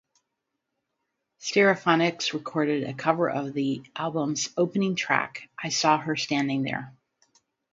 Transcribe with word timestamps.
Stereophonics 1.39 2.33
recorded 2.33 2.85
a 2.85 2.93
cover 2.95 3.29
of 3.29 3.53
the 3.53 3.83
album's 3.95 4.49
opening 4.57 4.95
track, 4.95 5.47
"I 5.61 5.69
Saw 5.69 5.99
Her 5.99 6.15
Standing 6.15 6.63
There". 6.63 6.91